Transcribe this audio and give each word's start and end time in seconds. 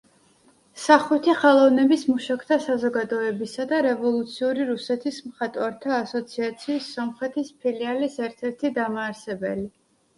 სახვითი 0.85 1.35
ხელოვნების 1.41 2.05
მუშაკთა 2.13 2.59
საზოგადოებისა 2.65 3.67
და 3.73 3.83
რევოლუციური 3.89 4.67
რუსეთის 4.73 5.23
მხატვართა 5.29 5.95
ასოციაციის 6.01 6.93
სომხეთის 6.99 7.57
ფილიალის 7.63 8.23
ერთ-ერთი 8.29 8.79
დამაარსებელი. 8.85 9.73